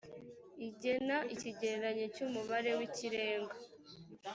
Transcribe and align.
igena 0.67 1.17
ikigereranyo 1.33 2.05
cy 2.13 2.21
umubare 2.25 2.71
w 2.77 2.79
ikirenga 2.87 3.55